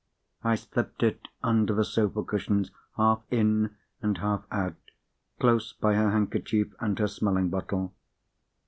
I 0.43 0.55
slipped 0.55 1.03
it 1.03 1.27
under 1.43 1.75
the 1.75 1.85
sofa 1.85 2.23
cushions, 2.23 2.71
half 2.97 3.21
in, 3.29 3.75
and 4.01 4.17
half 4.17 4.45
out, 4.49 4.73
close 5.39 5.73
by 5.73 5.93
her 5.93 6.09
handkerchief, 6.09 6.73
and 6.79 6.97
her 6.97 7.07
smelling 7.07 7.49
bottle. 7.51 7.93